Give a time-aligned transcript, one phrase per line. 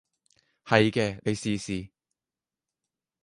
[0.65, 1.91] 係嘅，你試試